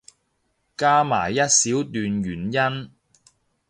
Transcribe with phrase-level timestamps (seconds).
[0.75, 2.89] 加埋一小段原因